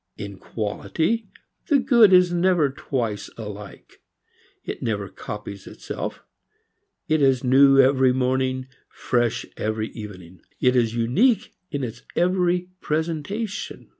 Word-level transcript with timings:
In 0.17 0.37
quality, 0.39 1.29
the 1.67 1.77
good 1.77 2.11
is 2.11 2.33
never 2.33 2.71
twice 2.71 3.29
alike. 3.37 4.01
It 4.65 4.81
never 4.81 5.07
copies 5.07 5.67
itself. 5.67 6.23
It 7.07 7.21
is 7.21 7.43
new 7.43 7.79
every 7.79 8.11
morning, 8.11 8.65
fresh 8.89 9.45
every 9.57 9.89
evening. 9.89 10.41
It 10.59 10.75
is 10.75 10.95
unique 10.95 11.53
in 11.69 11.83
its 11.83 12.01
every 12.15 12.69
presentation. 12.79 13.89